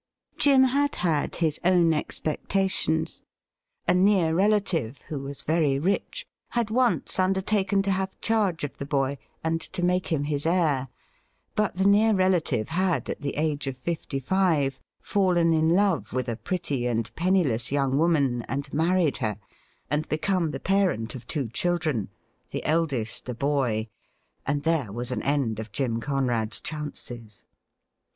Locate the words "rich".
5.77-6.25